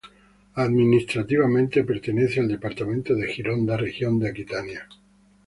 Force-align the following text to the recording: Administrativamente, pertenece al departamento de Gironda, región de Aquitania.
Administrativamente, 0.55 1.83
pertenece 1.83 2.39
al 2.39 2.47
departamento 2.47 3.13
de 3.13 3.27
Gironda, 3.31 3.77
región 3.77 4.17
de 4.17 4.29
Aquitania. 4.29 4.89